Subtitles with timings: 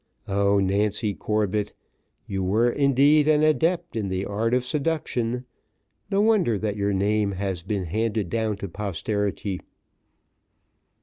[0.27, 0.57] Oh!
[0.57, 1.73] Nancy Corbett!
[2.25, 5.45] you were, indeed, an adept in the art of seduction
[6.09, 9.59] no wonder that your name has been handed down to posterity.